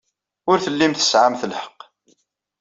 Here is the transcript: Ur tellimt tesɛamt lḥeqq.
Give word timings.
Ur 0.49 0.57
tellimt 0.65 0.97
tesɛamt 1.01 1.43
lḥeqq. 1.51 1.79